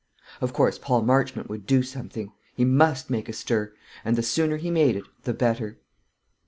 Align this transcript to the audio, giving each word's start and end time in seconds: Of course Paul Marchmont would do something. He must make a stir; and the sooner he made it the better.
Of 0.41 0.51
course 0.51 0.79
Paul 0.79 1.03
Marchmont 1.03 1.47
would 1.47 1.67
do 1.67 1.83
something. 1.83 2.31
He 2.55 2.65
must 2.65 3.11
make 3.11 3.29
a 3.29 3.33
stir; 3.33 3.71
and 4.03 4.15
the 4.15 4.23
sooner 4.23 4.57
he 4.57 4.71
made 4.71 4.95
it 4.95 5.05
the 5.25 5.33
better. 5.35 5.77